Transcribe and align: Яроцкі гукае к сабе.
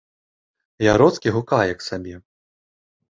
Яроцкі 0.93 1.33
гукае 1.35 1.67
к 1.81 1.87
сабе. 1.89 2.15